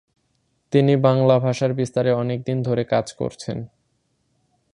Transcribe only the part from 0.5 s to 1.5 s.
তিনি বাংলা